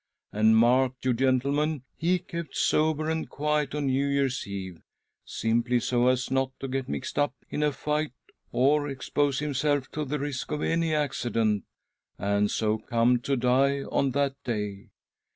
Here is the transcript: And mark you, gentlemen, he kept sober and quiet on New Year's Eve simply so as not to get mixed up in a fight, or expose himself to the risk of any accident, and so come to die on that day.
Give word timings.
And 0.31 0.57
mark 0.57 0.93
you, 1.03 1.13
gentlemen, 1.13 1.83
he 1.95 2.17
kept 2.17 2.57
sober 2.57 3.07
and 3.07 3.29
quiet 3.29 3.75
on 3.75 3.85
New 3.85 4.07
Year's 4.07 4.47
Eve 4.47 4.81
simply 5.25 5.79
so 5.79 6.07
as 6.07 6.31
not 6.31 6.59
to 6.59 6.67
get 6.67 6.89
mixed 6.89 7.19
up 7.19 7.35
in 7.51 7.61
a 7.61 7.71
fight, 7.71 8.13
or 8.51 8.89
expose 8.89 9.37
himself 9.37 9.91
to 9.91 10.03
the 10.03 10.17
risk 10.17 10.49
of 10.51 10.63
any 10.63 10.95
accident, 10.95 11.65
and 12.17 12.49
so 12.49 12.79
come 12.79 13.19
to 13.19 13.35
die 13.37 13.83
on 13.83 14.09
that 14.13 14.33
day. 14.43 14.89